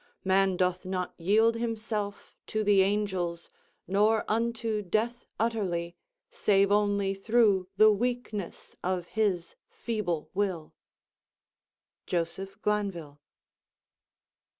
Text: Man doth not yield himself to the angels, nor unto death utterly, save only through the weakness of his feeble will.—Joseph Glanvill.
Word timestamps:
Man 0.23 0.57
doth 0.57 0.83
not 0.83 1.13
yield 1.19 1.53
himself 1.53 2.33
to 2.47 2.63
the 2.63 2.81
angels, 2.81 3.51
nor 3.87 4.25
unto 4.27 4.81
death 4.81 5.25
utterly, 5.39 5.95
save 6.31 6.71
only 6.71 7.13
through 7.13 7.67
the 7.77 7.91
weakness 7.91 8.75
of 8.83 9.09
his 9.09 9.53
feeble 9.69 10.31
will.—Joseph 10.33 12.59
Glanvill. 12.63 13.19